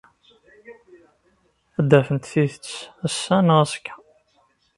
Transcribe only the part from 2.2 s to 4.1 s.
tidet ass-a neɣ azekka.